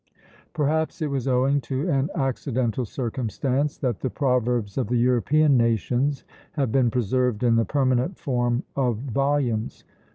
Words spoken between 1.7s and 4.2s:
an accidental circumstance that the